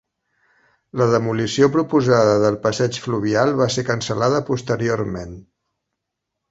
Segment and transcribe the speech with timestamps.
[1.01, 5.41] La demolició proposada del passeig fluvial va ser cancel·lada posteriorment.